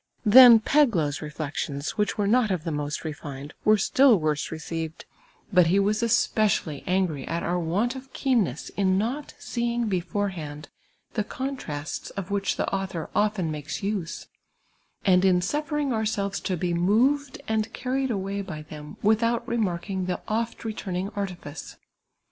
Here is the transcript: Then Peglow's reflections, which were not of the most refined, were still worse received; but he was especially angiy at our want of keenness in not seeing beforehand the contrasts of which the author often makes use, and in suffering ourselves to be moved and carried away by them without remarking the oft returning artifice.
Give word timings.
Then 0.25 0.59
Peglow's 0.59 1.21
reflections, 1.21 1.91
which 1.91 2.17
were 2.17 2.25
not 2.25 2.49
of 2.49 2.63
the 2.63 2.71
most 2.71 3.03
refined, 3.05 3.53
were 3.63 3.77
still 3.77 4.17
worse 4.17 4.49
received; 4.49 5.05
but 5.53 5.67
he 5.67 5.77
was 5.77 6.01
especially 6.01 6.83
angiy 6.87 7.29
at 7.29 7.43
our 7.43 7.59
want 7.59 7.95
of 7.95 8.11
keenness 8.11 8.69
in 8.69 8.97
not 8.97 9.35
seeing 9.37 9.85
beforehand 9.87 10.69
the 11.13 11.23
contrasts 11.23 12.09
of 12.09 12.31
which 12.31 12.57
the 12.57 12.67
author 12.73 13.11
often 13.13 13.51
makes 13.51 13.83
use, 13.83 14.25
and 15.05 15.23
in 15.23 15.39
suffering 15.39 15.93
ourselves 15.93 16.39
to 16.39 16.57
be 16.57 16.73
moved 16.73 17.39
and 17.47 17.71
carried 17.71 18.09
away 18.09 18.41
by 18.41 18.63
them 18.63 18.97
without 19.03 19.47
remarking 19.47 20.07
the 20.07 20.19
oft 20.27 20.65
returning 20.65 21.09
artifice. 21.09 21.77